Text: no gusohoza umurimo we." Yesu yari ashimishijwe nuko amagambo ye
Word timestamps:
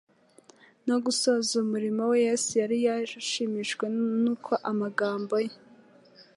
no 0.87 0.95
gusohoza 1.05 1.53
umurimo 1.65 2.01
we." 2.11 2.17
Yesu 2.27 2.51
yari 2.61 2.77
ashimishijwe 3.01 3.85
nuko 4.21 4.51
amagambo 4.71 5.35
ye 5.45 5.53